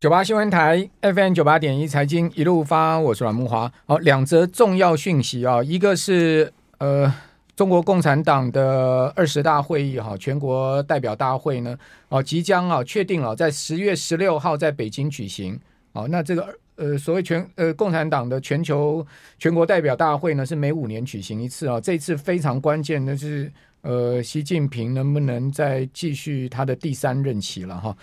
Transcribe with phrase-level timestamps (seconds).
[0.00, 3.68] 九八新闻台 FM 九八点一财经一路发，我是阮慕华。
[3.84, 7.12] 好，两则重要讯息啊，一个是呃，
[7.56, 11.76] 中国共产党的二十大会议哈，全国代表大会呢，
[12.10, 15.58] 哦，即将啊确定了在十月十六号在北京举行。
[15.94, 16.46] 哦，那这个
[16.76, 19.04] 呃，所谓全呃共产党的全球
[19.36, 21.80] 全国代表大会呢，是每五年举行一次啊。
[21.80, 23.50] 这次非常关键的是
[23.82, 27.96] 呃，习近平能不能再继续他的第三任期了哈？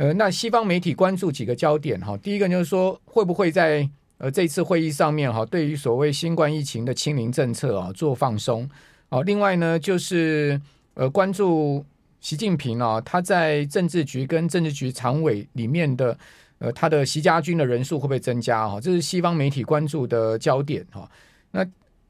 [0.00, 3.86] 呃，那西方媒体关注几个焦点哈，第一个就是说会不会在
[4.16, 8.66] 呃这次会议上面哈，对于所谓新冠疫情的清零政策啊做放松
[9.10, 10.58] 啊，另外呢就是
[10.94, 11.84] 呃关注
[12.18, 16.16] 习近平啊他在政治局跟政治局常委里面的
[16.60, 21.06] 呃他的习家军的人数会不会增加哈，这是西方媒体关注的焦点哈。
[21.50, 21.60] 那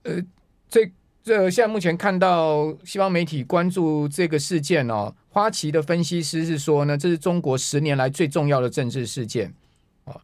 [0.05, 0.23] 呃
[0.69, 0.89] 这。
[1.23, 9.55] 这现在目前看到西方媒体关注这个事件哦，花旗的分析师是说呢，这是中国十年来最重要的政治事件
[10.05, 10.21] 哦。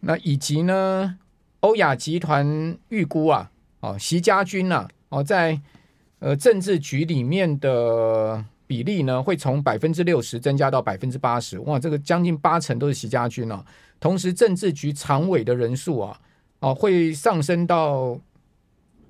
[0.00, 1.16] 那以及呢，
[1.60, 5.60] 欧亚集团预估啊，哦，习家军呐，哦，在
[6.18, 13.64] 呃政治局里面的比例呢，会从百分之六十增加到百分之八十，哇，这个将近八成都是习家军啊。
[13.98, 16.20] 同时，政治局常委的人数啊，
[16.60, 18.20] 哦，会上升到。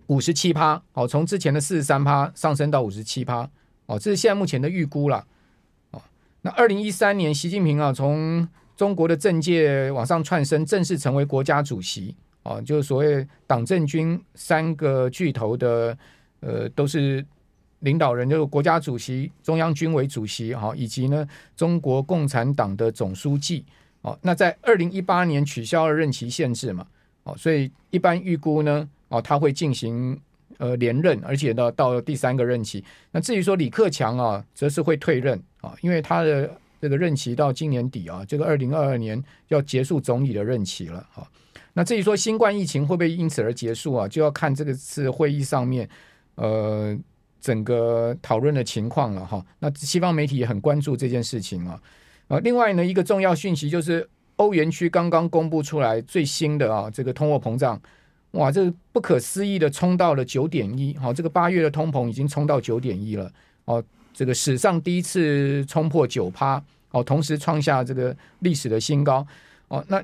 [0.08, 3.48] 五十七趴，哦，从之前的四十三趴上升到五十七趴，
[3.92, 5.22] 哦，这是现在目前的预估了，
[5.90, 6.00] 哦，
[6.40, 15.96] 那二零一三年，习近平啊，从中国的政界往上窜升，正式成为国家主席，哦，就是所谓党政军三个巨头的，
[16.40, 17.22] 呃，都是
[17.80, 23.62] 领导人，就是国家主席、中央军委主席，哈，以及呢，中国共产党的总书记，
[24.00, 26.86] 哦，那在二零一八年取消了任期限制嘛，
[27.24, 28.88] 哦，所以一般预估呢。
[29.12, 30.18] 哦，他会进行
[30.62, 32.84] 呃连任，而且呢到到第三个任期。
[33.10, 36.48] 那至于说李克强啊，则是会退任啊，因为他的
[36.80, 41.26] 这个任期到今年底啊，这个二零二二年要结束总理的任期了啊。
[41.72, 45.88] 那至于说新冠疫情会不会因此而结束啊，就要看这个次会议上面
[46.36, 46.96] 呃
[47.40, 49.44] 整个讨论的情况了哈。
[49.58, 51.82] 那西方媒体也很关注这件事情啊。
[52.28, 57.82] 啊，另外呢，一个重要讯息就是欧元区刚刚公布出来最新的啊这个通货膨胀。
[58.32, 63.30] 哇，这不可思议的冲到了九点一，好，这个八月的通膨已经冲到九点一了，
[63.66, 63.84] 哦，
[64.14, 69.26] 这个史上第一次冲破九趴，哦，同时创下这个历史的新高，
[69.68, 70.02] 哦，那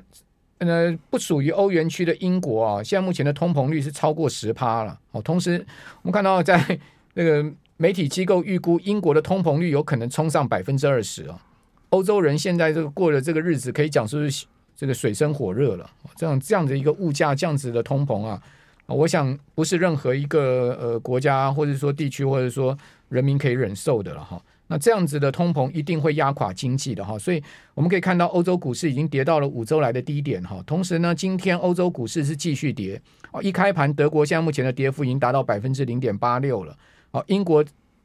[0.59, 5.65] 呃不属于欧元区的英国啊，现在目前的通膨率是超过十趴了，哦，同时
[6.03, 6.79] 我们看到在
[7.15, 7.43] 那个
[7.77, 11.41] 媒体机构预估英国的通膨率有可能冲上百分之二十啊，
[11.89, 14.45] 欧洲人现在这个过的这个日子可以讲说是。
[14.79, 18.41] 这个水深火热了，这样这样的一个物价这样子的通膨啊，
[18.85, 22.77] 我想不是任何一个呃国家或者说地区或者说
[23.09, 24.41] 人民可以忍受的了哈。
[24.67, 27.19] 那这样子的通膨一定会压垮经济的哈。
[27.19, 30.63] 所以我们可以看到欧洲股市已经跌到了五周来的低点哈。
[30.65, 33.01] 同时呢，今天欧洲股市是继续跌，
[33.33, 36.73] 哦一开盘德国现在目前的跌幅已经达到百分之零点八六了。
[37.11, 37.61] 哦，英国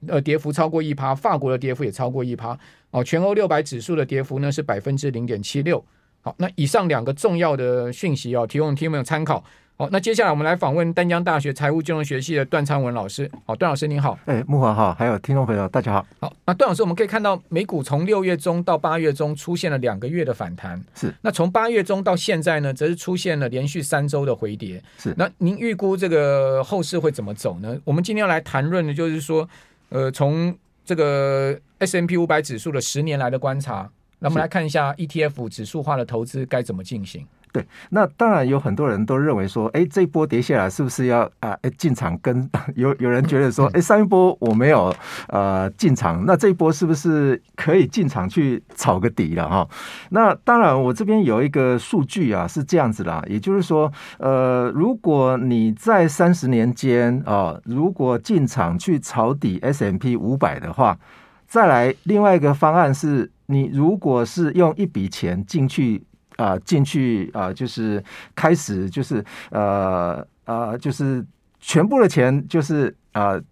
[0.08, 2.58] 呃跌幅超过一趴，法国的跌幅也超过一趴。
[2.90, 5.84] 哦，全欧六百指数的跌幅呢是百分之零点七六。
[6.24, 9.44] 好，那以上两个重要的讯息哦，提供听众朋友参考。
[9.76, 13.30] 好，那接下来我们来访问丹江大学财务金融学系的段昌文老师。
[13.44, 14.18] 好，段老师您好。
[14.24, 16.06] 哎，木华好，还有听众朋友大家好。
[16.20, 20.82] 好，那段老师，我们可以看到美股从六月中到八月中出现了两个月的反弹。
[20.94, 21.14] 是。
[21.20, 24.82] 那从八月中到现在呢，则是出现了连续三周的回跌。
[24.96, 25.12] 是。
[25.18, 27.76] 那您预估这个后市会怎么走呢？
[27.84, 29.46] 我们今天要来谈论的就是说，
[29.90, 33.90] 呃，从这个 S M P 五百指数的十年来的观察。
[34.18, 37.26] 那我们来看一下 ETF 指数化的投资该怎么进行。
[37.52, 42.50] 对，那当然有很多人都认为说，哎，这一波跌下来是不是要啊进场跟？
[42.74, 44.92] 有有人觉得说，哎，上一波我没有
[45.28, 49.68] 呃进场，那这一波是不是可以进场去炒个底了哈？
[50.10, 60.98] 那当然，我这边有一个数据啊，是这样子啦，也就是说，呃，如果你在三十年间啊，如果进场去炒底 S M P 五百的话，
[61.46, 63.30] 再来另外一个方案是。
[63.46, 66.02] 你如果是用一笔钱进去
[66.36, 68.02] 啊，进去啊，就是
[68.34, 71.24] 开始就是呃呃，就是
[71.60, 73.42] 全部的钱就是呃。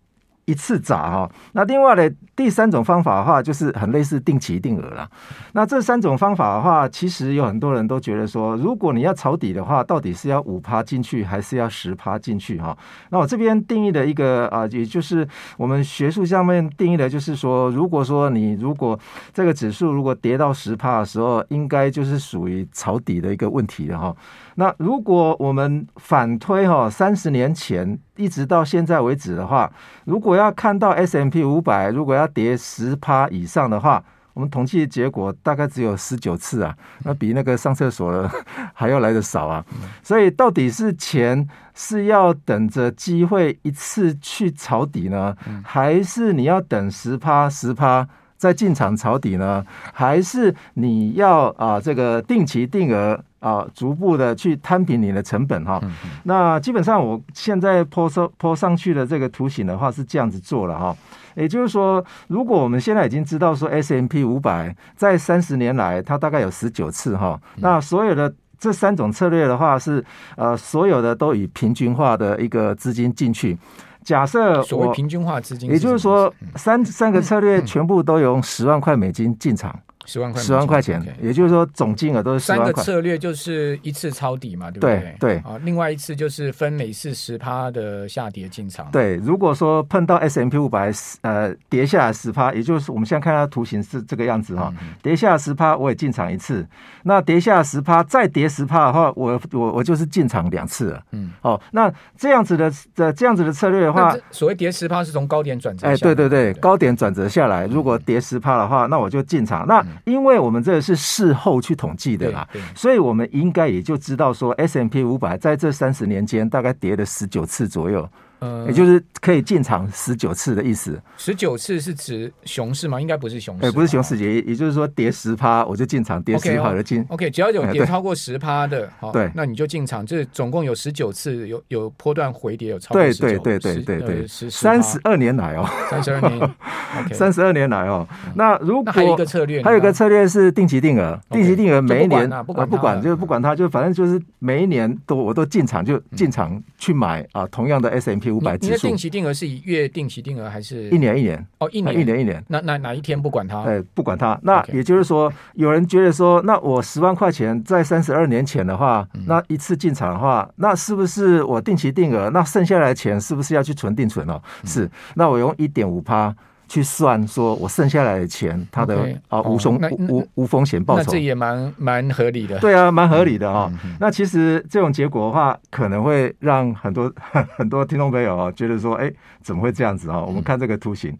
[0.45, 5.09] 一次砸哈，那另外的第三种方法的话，就是很类似定期定额了。
[5.53, 12.77] 那这三种方法的话，其实有很多人都觉得说，如果你要抄底的话，到底是要五趴进去，还是要十趴进去哈？
[13.11, 18.99] 那我这边定义的一个啊，也就是我们学术上面定义的，就是说，如果说你如果
[19.33, 24.17] 这个指数如果跌到十趴的时候，应该就是属于抄底的一个问题了哈。
[24.57, 29.71] 那如果我们反推哈，三十年前一直到现在为止的话，
[30.05, 34.03] 如果要看到 S M P 五百如果要跌十趴以上的话，
[34.35, 36.75] 我们统计的结果大概只有十九次啊，
[37.05, 38.31] 那比那个上厕所的
[38.73, 39.65] 还要来的少啊。
[40.03, 48.09] 所以到底是钱是要等着机会一次去抄底呢，还是你要等十趴十趴
[48.43, 49.65] 再进场抄底呢？
[49.93, 55.81] 还是你要啊这个定期定额啊逐步的去摊平你的成本哈？
[56.25, 60.97] 那基本上我现在 po 上 po 上去的这个图形的话是这样子做了哈。
[61.37, 70.05] 也就是说，如果我们现在已经知道说 S M P 五百在三十年来它大概有十九次哈，那所有的这三种策略的话是
[70.35, 73.57] 呃所有的都以平均化的一个资金进去。
[74.05, 79.79] 假设所谓平均化资金，也就是说三三个策略全部都用十万块美金进场。
[80.05, 82.41] 十万块，十万块钱，也就是说总金额都是。
[82.41, 84.99] 三个策略就是一次抄底嘛，对不对？
[84.99, 88.91] 对对啊，另外一次就是分每次十趴的下跌进场。
[88.91, 94.73] 对，如果说碰到 S M P 五百呃跌下来十趴，也就是我们现在看到图形是这个样子哈，
[95.03, 96.67] 跌下十趴我也进场一次，
[97.05, 101.03] 那跌下十趴再跌十趴的话，我我我就是进场两次了。
[101.13, 105.87] 嗯，哦，那这样子的这这样子的策略的话，所谓跌十趴是从高点转折。
[105.87, 109.67] 哎，对对对，高点转折下来，如果跌十趴的话，那我就进场。
[109.67, 118.09] 那因为我们这个是事后去统计的啦，所以我们应该也就知道说，S M P 五百在这三十年间大概跌了十九次左右。
[118.43, 121.01] 呃，也就是可以进场十九次的意思。
[121.17, 123.01] 十九次是指熊市吗？
[123.01, 123.65] 应该不是熊市。
[123.65, 127.07] 哎，不是熊市，也也就是说跌十趴我就进场，跌十趴我就进。
[127.09, 130.05] OK，只要有跌超过十趴的，对，那你就进场。
[130.05, 133.29] 这总共有十九次，有有波段回跌，有超过十九。
[133.29, 136.51] 对对对对对对，三十二年来哦，三十二年，
[137.15, 138.05] 三十二年来哦。
[138.35, 148.32] 那如果还有一个策略，还有一个策略是定期定额，定期定额每一年不管不管就是不管它，就反正就是每一年都我都进场就进场去买啊，同样的 S&P。
[148.33, 151.47] 五百指数，定期定额是以月定期定额还是一年一年？
[151.59, 152.43] 哦，一年一年一年。
[152.49, 153.63] 那那哪一天不管它？
[153.63, 154.39] 哎，不管它。
[154.43, 162.31] 那也就是说，有人觉得说，那我十万块钱在三十二年前的话，那一次进场的话，那是不是我定期定额？
[162.31, 164.41] 那剩下来的钱是不是要去存定存哦？
[164.65, 164.91] 是。
[165.15, 166.35] 那我用一点五趴。
[166.73, 169.79] 去算说，我剩下来的钱，它的啊无风
[170.09, 172.59] 无无风险报酬，那这也蛮蛮合理的。
[172.61, 173.71] 对啊，蛮合理的啊。
[174.01, 177.13] 那其实这种结果的话，可能会让很多
[177.59, 180.19] 很多听众朋友啊觉得说，哎，怎么会这样子啊？
[180.19, 181.15] 我们看这个图形。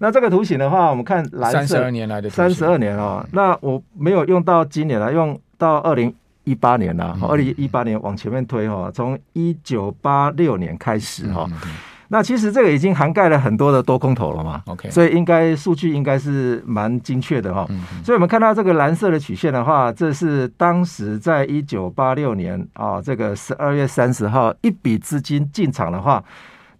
[0.00, 3.24] 那这个图形的话，我们看蓝色三十二年来的三十二年哦。
[3.30, 7.16] 那我没有用到今年了，用到二零一八年了。
[7.22, 11.48] 二零一八年往前面推哈，从一九八六年开始哈。
[12.08, 17.66] 那其实这个已经涵盖了很多的多空头了嘛，OK，所以应该数据应该是蛮精确的哈。
[18.04, 26.22] 所以我们看到这个蓝色的曲线的话，这是当时在一九八六年啊，这个十二月三十号一笔资金进场的话，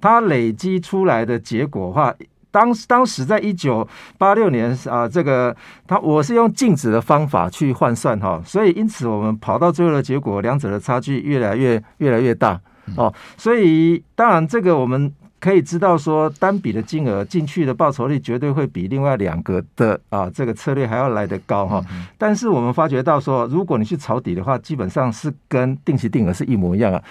[0.00, 2.14] 它累积出来的结果的话，
[2.56, 3.86] 当当时在一九
[4.16, 5.54] 八六年啊，这个
[5.86, 12.58] 他我是用净值的方法去换算哈，所以因此我们跑到最后的结果，两者的差距越来越越来越大。
[12.96, 21.84] 哦，所以当然这个我们可以知道说，单笔的金额进去的报酬率绝对会比另外两个的啊这个策略还要来得高哈。
[22.16, 27.02] 但是我们发觉到说，如果你去抄底的话，基本上是跟定期定额是一模一样啊。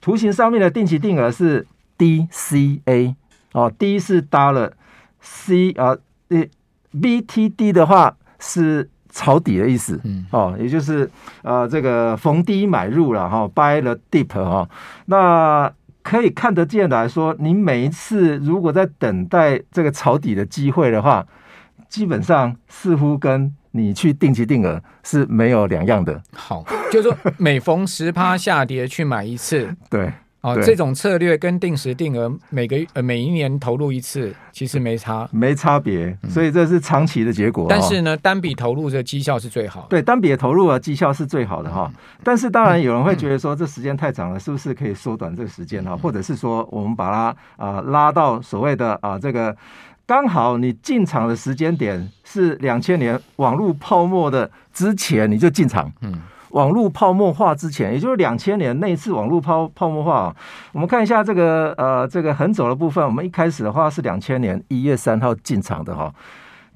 [0.00, 1.66] 图形上面的定期定额是
[1.98, 3.14] DCA
[3.52, 5.96] 哦，D 是 Dollar，C 啊
[6.92, 8.88] ，BTD 的话是。
[9.14, 11.06] 抄底的意思，嗯哦，也就是
[11.42, 14.66] 呃，这个逢低买入了哈，buy the dip 哈，
[15.04, 15.70] 那
[16.02, 21.26] 可以看得见来说，你每一次如果在等待这个抄底的机会的话，
[21.90, 26.22] 基本上似乎跟你去定期定额是没有两样的。
[26.34, 30.10] 好，就是说每逢十趴下跌去买一次， 对。
[30.42, 37.66] 哦，这种策略跟定时定额每个呃每一年投入一次，其实没差，没差别，所以这是长期的结果。
[37.68, 39.86] 但是呢，单笔投入的绩效是最好的。
[39.88, 41.88] 对，单笔的投入啊，绩效是最好的哈。
[42.24, 45.96] 但是当然有人会觉得说，这时间太长了，是不是可以缩短这个时间哈？
[45.96, 49.56] 或者是说，我们把它啊拉到所谓的啊这个
[50.04, 55.92] 刚好你进场的时间点是两千年网络泡沫的之前，你就进场。
[56.00, 56.20] 嗯。
[56.52, 60.36] 网络泡沫化之前，也就是两千年那一次网络泡泡沫化啊，
[60.72, 66.12] 我们看一下这个呃这个横轴的部分，我们一开始的话是两千年一月三号进场的哈，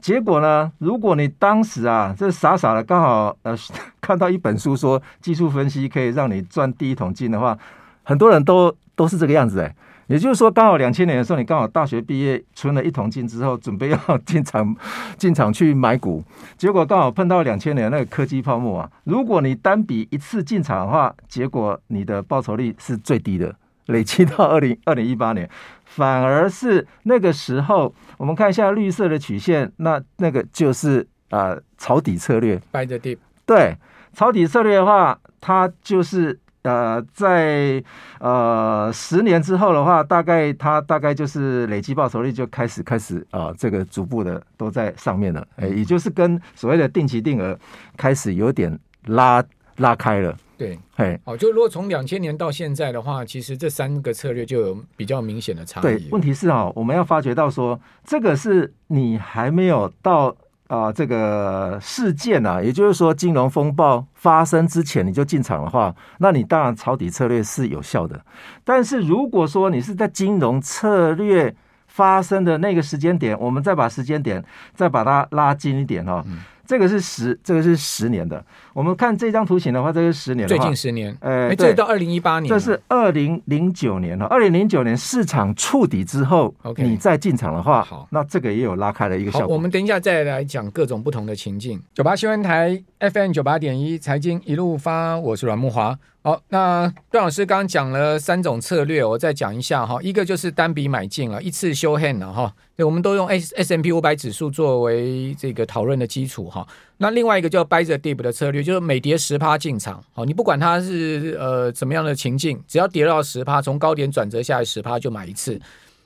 [0.01, 3.57] 结果呢，如果你当时啊这傻傻的刚好呃
[4.01, 7.57] 看到一本书说技术分析可以让你赚第一桶金的话，
[8.03, 9.75] 很多人都都是这个样子哎。
[10.09, 14.75] 也就是说，刚好两千年的时候，你刚好大学毕业，存了一桶金之后，准备要进场
[15.19, 16.23] 进场去买股，
[16.57, 18.91] 结果刚好碰到两千年那个科技泡沫啊。
[19.05, 23.55] 如果你单笔一次进场的话，结果你的报酬率是最低的，
[23.87, 25.51] 累积到二零 二零一八年，
[25.85, 32.57] 反而是那个时候，我们看一下绿色的曲线，那那个就是啊、呃、抄底策略。
[32.73, 33.19] Buy the dip。
[33.45, 33.77] 对，
[34.13, 36.39] 抄底策略的话，它就是。
[36.67, 37.81] 呃，在
[38.19, 47.57] 呃十年之后的话，大概它大概就是累计报酬率就开始开始啊、呃，这个逐步的都在上面了，哎，也就是跟所谓的定期定额
[47.97, 49.43] 开始有点拉
[49.77, 50.37] 拉开了。
[50.59, 55.83] 对，哎，好，就如果从两千年到现在的话，其实这三个策略就有比较明显的差异。
[55.83, 60.37] 对，问题是啊，我们要发觉到说，这个是你还没有到。
[60.69, 68.21] 啊、这个事件啊，也就是说，金融风暴发生之前你就进场的话，那你当然抄底策略是有效的。
[68.65, 71.55] 但是如果说你是在金融策略
[71.87, 74.45] 发生的那个时间点，我们再把时间点
[74.75, 76.25] 再把它拉近一点哈、
[76.67, 78.45] 这个是十，这个是十年的。
[78.75, 80.55] 我们看这张图形的话，这个是十年的。
[80.55, 84.27] 最近十年，呃，这到二零一八年，这是二零零九年了。
[84.27, 89.55] 二零零九年市场触底之后，OK，你再进场的话，好，那这个也有拉开了一个效果。
[89.55, 91.81] 我们等一下再来讲各种不同的情境。
[91.95, 95.97] 九八新闻台 FM 九八点一财经一路发，我是阮慕驊。
[96.27, 99.97] 好，那段老师刚刚讲了三种策略，我再讲一下哈。
[100.03, 102.53] 一个就是单笔买进了，一次修 hand 了哈。
[102.75, 106.67] 对，我们都用 S S M P 五百指数作为这个讨论的基础哈。
[106.97, 110.03] 那另外一个叫 buy the dip 的策略，就是每跌十趴进场。
[110.15, 115.61] 好，你不管它是呃怎么样的情境，只要跌到十趴，从高点转折下来十趴就买一次。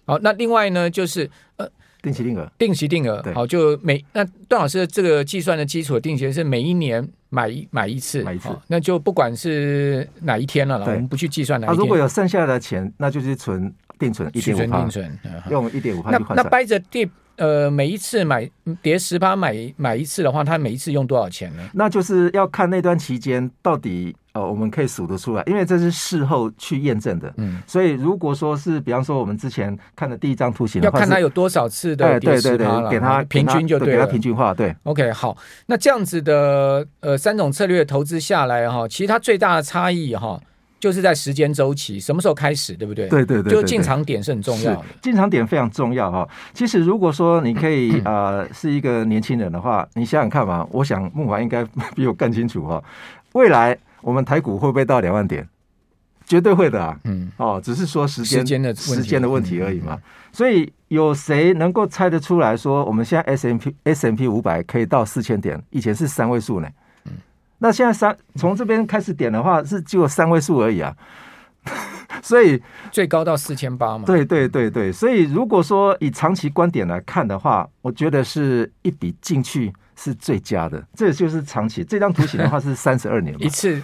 [0.05, 1.67] 好，那另外呢就是呃。
[2.03, 11.77] 定期定额，定期定额，好，就每那段老师的这个计算的基础定期是每一年买一买一次，买一次，那就不管是哪一天了啦，我们不去计算哪一天。
[11.77, 14.89] 啊，如果有剩下的钱，那就是存定存一点五趴，
[15.51, 16.03] 用一点五。
[16.05, 18.49] 那那 buy the dip，呃，每一次买
[18.83, 21.63] 跌十趴买买一次的话，他每一次用多少钱呢？
[21.73, 24.15] 那就是要看那段期间到底。
[24.33, 27.35] 呃，我们可以数得出来，因为这是事后去验证的。
[27.39, 34.55] 嗯，所以如果说是，比方说我们之前看的第一张图形，要看它有多少次的跌十趴了，给它平均就对了，给它平均化。
[34.55, 40.41] 对，OK，好，那这样子的呃三种策略投资下来哈，其实它最大的差异哈，
[40.81, 43.09] 就是在时间周期，什么时候开始，对不对？
[43.09, 46.29] 对对对，就进场点是很重要的，进场点非常重要哈。
[46.53, 52.83] 其实如果说你可以 呃是一个年轻人的话，你想想看嘛，我想孟华应该比我更清楚哈，
[53.35, 53.79] 未来。
[54.03, 55.47] 我们台股会不会到两万点？
[56.25, 56.99] 绝对会的啊！
[57.05, 59.99] 嗯，哦，只是说时间时间的时间的问题而已嘛。
[60.33, 65.63] 所以有谁能够猜得出来说，我们现在 S M P S M P 五百可以到四千点？
[65.69, 66.69] 以前是三位数呢。
[67.61, 70.95] 嗯，那现在三从这边开始点的话，是只有三位数而已啊。
[72.21, 74.05] 所以最高到四千八嘛。
[74.05, 79.73] 对对对对，所以如果说以长期观点来看的话，我觉得是一笔进去。
[80.03, 81.85] 是最佳的，这就是长期。
[81.85, 83.83] 这张图形的话 是三十二年，一次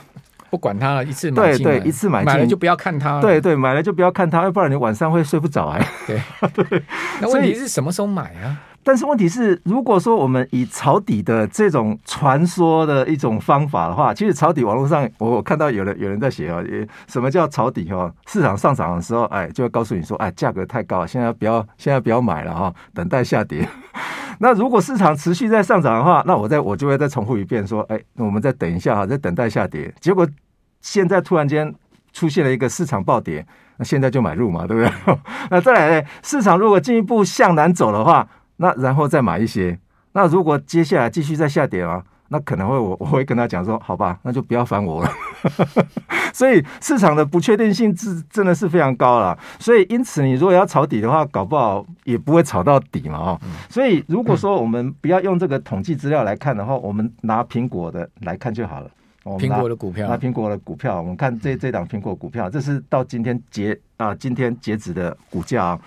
[0.48, 5.86] 不管它了，一次买进，对对，一次买进，买了就不要看它了，对对，买了就不要看它，要不然你晚上会睡不着哎。
[6.06, 6.22] 对
[6.64, 6.82] 对，
[7.20, 8.56] 那问题是什么时候买啊？
[8.86, 16.62] 但是问题是，如果说我们以抄底的这种传说的一种方法的话，其实抄底网络上我我看到有人有人在写啊，
[17.08, 18.08] 什么叫抄底哦？
[18.28, 23.68] 市场上涨的时候，哎，就会告诉你说，哎，价格太高，现在不要，现在不要买了哈，等待下跌。
[24.38, 29.92] 那如果市场持续在上涨的话，那我再我就会再重复一遍说，哎，那我们再等一下哈，再等待下跌。
[30.00, 30.24] 结果
[30.80, 31.74] 现在突然间
[32.12, 33.44] 出现了一个市场暴跌，
[33.78, 35.18] 那现在就买入嘛，对不对？
[35.50, 39.78] 那再来呢，市场如果进一步向南走的话，那然后再买一些。
[40.12, 42.02] 那如果接下来继续再下跌啊？
[42.28, 45.10] 那可能会我我会跟他讲说，好吧，那就不要烦我了。
[46.34, 49.38] 所以市场的不确定性是真的是非常高了。
[49.60, 53.40] 所以因此，你如果要炒底的话，搞不好也不会炒到底嘛，哦。
[53.68, 58.90] 所以如果说我们不要用这个统计资料来看的话，我们拿苹果的来看就好了。
[59.38, 65.80] 苹果的股票，拿苹果的股票，我们看这这档苹果股票，这是到今天截啊，今天截止的股价啊。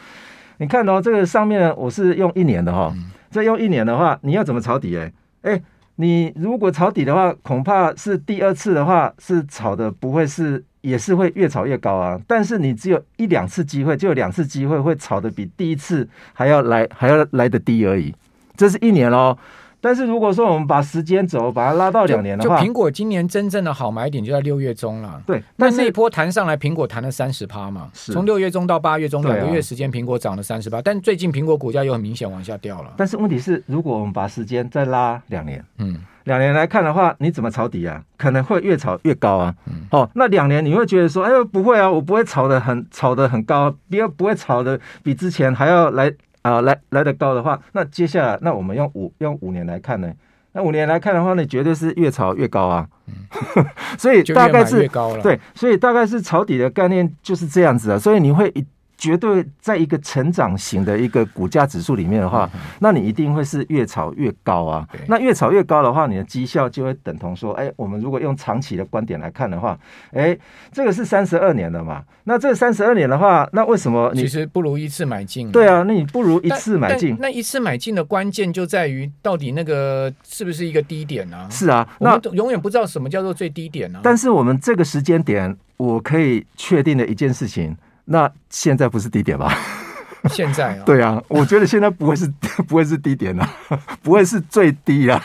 [0.59, 2.93] 你看到，哦，这个上面我是用一年的哈，
[3.31, 4.95] 这用一年的话，你要怎么抄底？
[4.95, 5.11] 哎
[5.41, 5.61] 哎。
[6.01, 12.17] 你如果抄底的话，恐怕是第二次的话是炒的不会是，也是会越炒越高啊。
[12.25, 18.15] 但是你只有一两次机会，就有两次机会会炒的比第一次还要来还要来的低而已。
[18.55, 19.37] 这是一年喽。
[19.81, 25.21] 但是如果说我们把时间轴把它拉到两年的话，就苹果今年真正的好买点就在六月中了。
[25.25, 27.89] 对，但那一波弹上来，苹果弹了三十趴嘛。
[27.93, 28.11] 是。
[28.11, 30.81] 从六月中到八月中两个月时间，苹果涨了三十趴。
[30.81, 32.93] 但最近苹果股价又很明显往下掉了。
[32.97, 38.03] 但是问题是，如果我们把时间再拉两年，嗯，两年来看的话，你怎么炒底啊？
[38.17, 39.55] 可能会越炒越高啊。
[39.67, 39.87] 嗯。
[39.91, 50.11] 哦，那两年你会觉得说，哎呦，不会啊，我不会炒的很炒的很高，不要不会炒的比之前还要来啊来来得高的话，那接下来那我们用五用五年来看呢？
[50.53, 52.87] 那五年来看的话，呢绝对是越炒越高啊。
[53.07, 53.65] 嗯，
[53.97, 54.87] 所以大概是
[55.21, 57.99] 对，所以大概是抄底的概念就是这样子啊。
[57.99, 58.65] 所以你会一。
[58.99, 62.47] 绝对在一个成长型的一个股价指数里面的话，
[62.79, 64.85] 那你一定会是越炒越高啊。
[65.07, 69.79] 那越炒越高的话，你的绩效就会等同说，哎，我们如果用长期的观点来看的话，
[70.11, 70.37] 哎，
[70.73, 72.03] 这个是三十二年了嘛。
[72.25, 75.49] 那这三十二年的话，那为什么你其实不如一次买进？
[75.49, 77.15] 对啊，那你不如一次买进。
[77.21, 81.47] 那一次买进的关键就在于到底那个是不是一个低点啊？
[81.49, 84.01] 是啊，那永远不知道什么叫做最低点啊。
[84.03, 87.77] 但是我们这个时间点，我可以确定的一件事情。
[88.11, 89.53] 那现在不是低点吧？
[90.29, 92.27] 现在啊，对啊，我觉得现在不会是
[92.67, 93.49] 不会是低点了，
[94.03, 95.21] 不会是最低啊。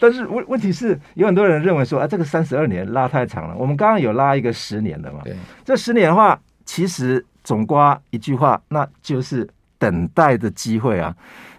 [0.00, 3.54] 但是问问题是，有很多人认为说啊，这个三十二年拉太长了。
[3.56, 5.20] 我们刚刚有拉一个十年的嘛？
[5.22, 9.46] 对，这十年的话，其实总瓜一句话，那就是
[9.78, 11.14] 等待的机会啊，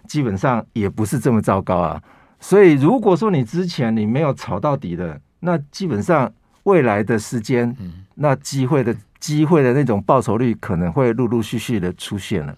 [0.06, 2.02] 基本上也不是这么糟糕啊。
[2.40, 6.30] 所以如果说你之前你没有炒到底的，那基本上
[6.62, 7.76] 未来的时间，
[8.14, 8.96] 那机会的。
[9.20, 12.56] 机会的那种报酬率可能会陆陆续续的出现了。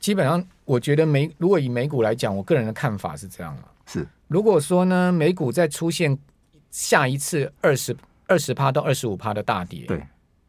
[0.00, 3.62] 基本上，我觉得美如果以美股来讲，我个人的看法是这样了。
[3.86, 6.18] 是，如果说呢，美股再出现
[6.72, 10.04] 下一次二十二十趴到二十五趴的大跌，对，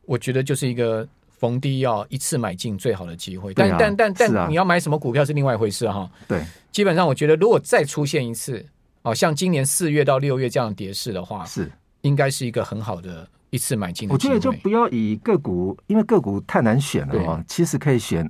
[0.05, 3.53] 我觉得就是一个逢低要一次买进最好的机会。
[3.53, 6.09] 但但但但你要买什么股票是另外一回事哈。
[6.27, 8.65] 对，基本上我觉得如果再出现一次，
[9.03, 11.71] 哦，像今年四月到六月这样的跌势的话，是
[12.07, 13.27] 应该是一个很好的。
[13.49, 17.41] 一次买进，我觉得就不要以个股，因为个股太难选了哦。
[17.47, 18.29] 其实可以选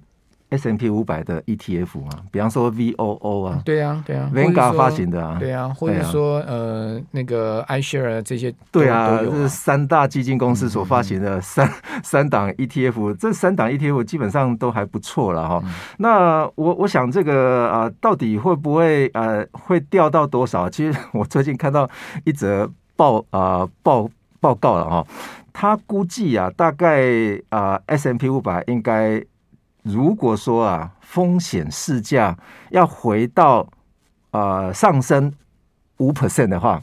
[0.49, 11.67] S M P 五百的 ETF 嘛，比方说 VOO 啊，对啊，对啊，Vanguard 发行的啊，对啊，或者说呃那个 iShare 这些，对啊，这是三大基金公司所发行的三
[12.03, 15.63] 三档 ETF，这三档 ETF 基本上都还不错了哈。
[15.97, 20.69] 那我我想这个啊，到底会不会呃会掉到多少？
[20.69, 21.89] 其实我最近看到
[22.23, 24.09] 一则报啊报。
[24.39, 25.07] 报告了哈，
[25.51, 27.01] 他估计啊，大概
[27.49, 29.19] 啊 S M P 五百应该
[29.81, 32.37] 如果说啊，风险市价
[32.69, 33.67] 要回到
[34.29, 35.33] 啊上升
[35.97, 36.79] 五 percent 的话，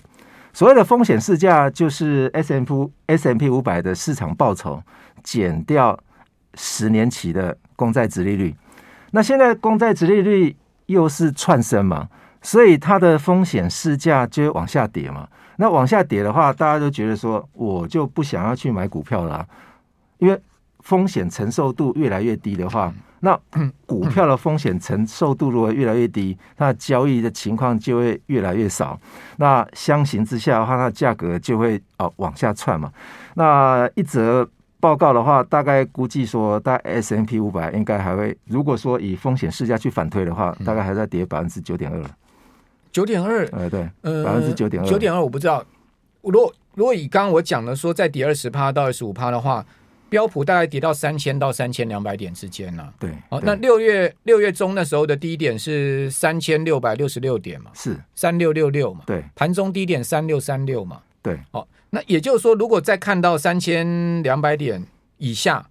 [0.52, 4.82] 所谓的风险市价就是 S M P S M P 五百的市场报酬
[5.22, 5.96] 减掉
[6.54, 8.52] 十年期的公债殖利率，
[9.12, 12.08] 那现在公债殖利率又是窜升嘛，
[12.42, 15.28] 所以它的风险市价就会往下跌嘛。
[15.56, 19.46] 那往下跌的话，大家都觉得说，我就不想要去买股票了，
[20.18, 20.40] 因为
[20.80, 23.38] 风险承受度越来越低的话，那
[23.86, 28.98] 股票的风险承受度如果越来越低，那交易的情况就会越来越少。
[29.36, 32.92] 那相形之下的话，那价格就会啊往下窜嘛。
[33.34, 34.46] 那一则
[34.78, 41.98] 报告的话，大概估计说，大概 S&P 五百应该还会，如果说以风险市价去反推的话，大概还在跌百分之九点二。
[42.94, 43.82] 九点二，哎对，
[44.22, 45.66] 百分之九点二，九点二我不知道。
[46.22, 49.66] 如果如果以刚刚我讲的说，再跌二十趴到二十五趴的话，
[50.08, 52.94] 标普大概跌到三千到三千两百点之间呢、啊。
[53.00, 57.72] 对，哦，那六月六月中那时候的低点是三千六百六十六点嘛？
[57.74, 59.02] 是三六六六嘛？
[59.06, 61.00] 对，盘中低点三六三六嘛？
[61.20, 64.80] 对，哦，那也就是说，如果再看到三千两百点
[65.18, 65.66] 以下。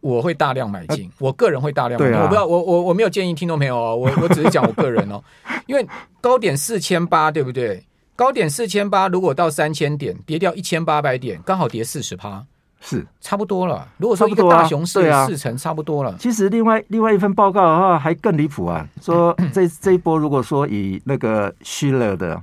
[0.00, 2.16] 我会大量买进，啊、我个人会大量买进。
[2.16, 5.22] 啊、我不知道，我我我没有建议听众朋友哦，我我只是讲我个人哦，
[5.66, 5.86] 因为
[6.20, 7.84] 高点四千八，对不对？
[8.16, 12.44] 高点四千八，如果到三千点，跌掉一千八百点，刚好跌四十趴，
[12.80, 13.88] 是差不多了。
[13.98, 16.16] 如果说一个大熊市四成，差不多了。
[16.18, 22.42] 其实另外另外一份报告的话，还更离谱啊，说这这一波如果说以那个 Shiller 的。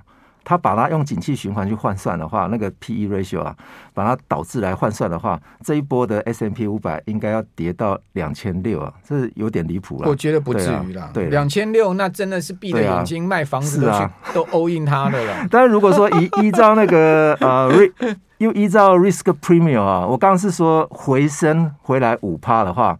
[0.49, 3.53] 他把它用景气循环去换算的话，那个 P/E ratio 啊，
[3.93, 10.07] 把它导致来换算的话，这一波的 S M P 五百应该要跌到两千六啊，这是有点离谱了。
[10.07, 15.45] 我觉得不至于啦，对，两千六那真的是闭着眼睛卖房子都去都 all in 它的了。
[15.51, 17.69] 但是如果说依依照那个呃，
[18.37, 22.97] 又依照 risk premium 啊，我刚刚是说回升回来五趴的话。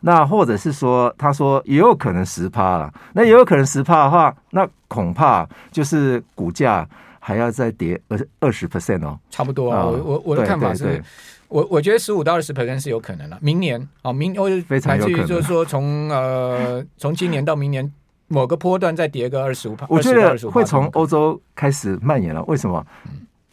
[0.00, 9.84] 那或者是说，他说也有可能十趴了，那也有可能十趴的话，那恐怕就是股价还要再跌二二十 percent 哦，差不多啊。
[9.84, 11.02] 我我我的看法是，
[11.48, 13.38] 我我觉得十五到二十 percent 是有可能的。
[13.40, 17.92] 明年啊，明我非常有可能，就是说从呃从今年到明年
[18.28, 22.42] 某个波段再跌个二十五趴，我觉得会从欧洲开始蔓延了。
[22.44, 22.84] 为什么？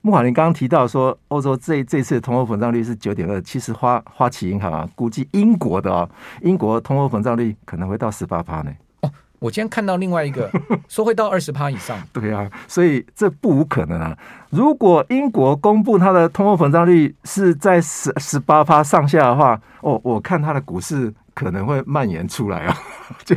[0.08, 6.10] 慕驊，您刚刚提到说欧洲这这次的通货膨胀率是九点二，其实花花旗银行啊估计英国的啊，
[6.42, 8.72] 英国通货膨胀率可能会到十八趴呢。
[9.02, 10.50] 哦，我今天看到另外一个
[10.88, 12.02] 说会到二十趴以上。
[12.14, 14.18] 对啊，所以这不无可能啊。
[14.50, 22.78] 如果英国公布它的通货膨胀率是在十十八趴上下的话，哦，我看它的股市可能会蔓延出来啊。
[23.26, 23.36] 就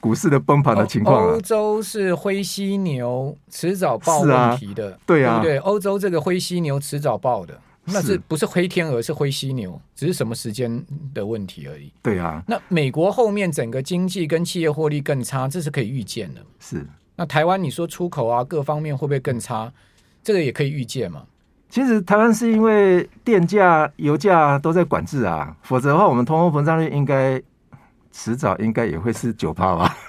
[0.00, 1.34] 股市的崩盘的情况了。
[1.34, 5.58] 欧洲是灰犀牛，迟早爆问题的，啊对啊，对？
[5.58, 9.00] 欧洲这个灰犀牛迟早爆的，那是不是黑天鹅？
[9.02, 10.84] 是灰犀牛，只是什么时间
[11.14, 11.92] 的问题而已。
[12.02, 16.40] 对啊，那美国后面整个经济跟企业获利更差，这是可以预见的。
[16.58, 19.72] 是，那台湾你说出口啊，各方面会不会更差？
[20.22, 21.22] 这个也可以预见嘛。
[21.70, 27.40] 其实台湾是因为电价、油价都在管制啊，否则的话，我们通货膨胀率应该
[28.18, 29.96] 迟早应该也会是九趴吧。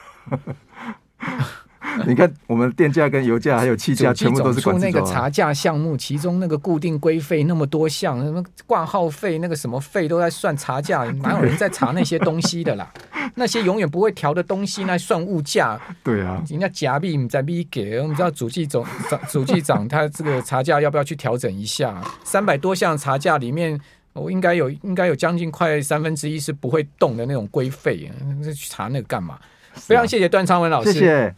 [2.06, 4.86] 你看，我们电价跟油价还有气价全部都是管制。
[4.86, 12.92] 那个查价项目，其中那个固定规费那么多项，什么挂号费、那个什么费都在算查价， 哪有人在查那些东西的啦？
[13.36, 15.80] 那些永远不会调的东西，那算物价。
[16.04, 22.02] 对啊，人家假币在币给，我们知道主计总长、主计长他这个查价要不要去调整一下？
[22.24, 23.80] 三百多项查价里面，
[24.14, 29.40] 我应该有应该有将近快三分之一是不会动的那种规费，那去查那个干嘛？
[29.74, 30.92] 非常谢谢段昌文老师。
[30.92, 31.28] 谢谢。